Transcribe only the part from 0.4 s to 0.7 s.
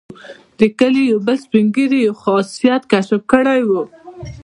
د